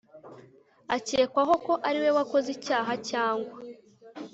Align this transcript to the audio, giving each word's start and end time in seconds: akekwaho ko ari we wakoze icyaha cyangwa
akekwaho 0.95 1.53
ko 1.65 1.73
ari 1.87 1.99
we 2.03 2.09
wakoze 2.17 2.47
icyaha 2.57 2.93
cyangwa 3.09 3.55